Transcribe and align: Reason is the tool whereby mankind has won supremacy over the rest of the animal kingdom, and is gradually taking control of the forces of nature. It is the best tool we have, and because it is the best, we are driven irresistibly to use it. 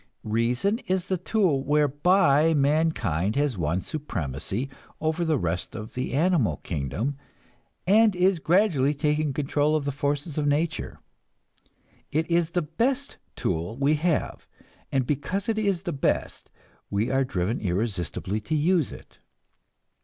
Reason 0.23 0.79
is 0.87 1.09
the 1.09 1.17
tool 1.19 1.63
whereby 1.63 2.55
mankind 2.55 3.35
has 3.35 3.55
won 3.55 3.81
supremacy 3.83 4.67
over 4.99 5.23
the 5.23 5.37
rest 5.37 5.75
of 5.75 5.93
the 5.93 6.13
animal 6.13 6.57
kingdom, 6.63 7.17
and 7.85 8.15
is 8.15 8.39
gradually 8.39 8.95
taking 8.95 9.31
control 9.31 9.75
of 9.75 9.85
the 9.85 9.91
forces 9.91 10.39
of 10.39 10.47
nature. 10.47 10.97
It 12.11 12.27
is 12.31 12.49
the 12.49 12.63
best 12.63 13.17
tool 13.35 13.77
we 13.77 13.93
have, 13.93 14.47
and 14.91 15.05
because 15.05 15.47
it 15.47 15.59
is 15.59 15.83
the 15.83 15.93
best, 15.93 16.49
we 16.89 17.11
are 17.11 17.23
driven 17.23 17.59
irresistibly 17.59 18.41
to 18.41 18.55
use 18.55 18.91
it. 18.91 19.19